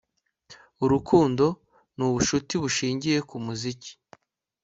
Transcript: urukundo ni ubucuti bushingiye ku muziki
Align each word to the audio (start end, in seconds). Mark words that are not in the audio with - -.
urukundo 0.83 1.45
ni 1.95 2.03
ubucuti 2.07 2.53
bushingiye 2.63 3.19
ku 3.29 3.35
muziki 3.45 3.91